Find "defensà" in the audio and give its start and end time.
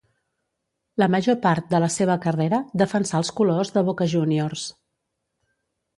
2.85-3.21